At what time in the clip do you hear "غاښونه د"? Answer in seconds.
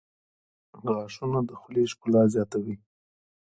0.87-1.51